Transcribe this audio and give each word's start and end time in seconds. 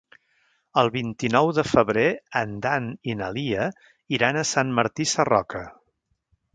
El 0.81 0.87
vint-i-nou 0.95 1.49
de 1.57 1.65
febrer 1.73 2.07
en 2.41 2.57
Dan 2.65 2.89
i 3.13 3.17
na 3.23 3.31
Lia 3.39 3.71
iran 4.19 4.41
a 4.45 4.49
Sant 4.57 4.77
Martí 4.81 5.11
Sarroca. 5.17 5.67